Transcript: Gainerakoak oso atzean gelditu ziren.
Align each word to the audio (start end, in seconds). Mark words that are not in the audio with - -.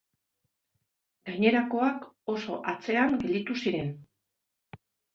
Gainerakoak 1.29 2.09
oso 2.37 2.59
atzean 2.75 3.17
gelditu 3.23 3.63
ziren. 3.63 3.97